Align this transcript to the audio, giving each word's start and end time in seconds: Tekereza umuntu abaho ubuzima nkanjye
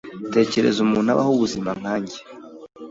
Tekereza 0.33 0.79
umuntu 0.85 1.07
abaho 1.13 1.31
ubuzima 1.33 1.69
nkanjye 1.79 2.17